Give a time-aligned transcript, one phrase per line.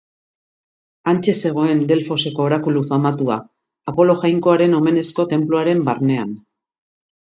[1.11, 3.39] Hantxe zegoen Delfoseko orakulu famatua,
[3.95, 6.39] Apolo jainkoaren omenezko tenpluaren barnean.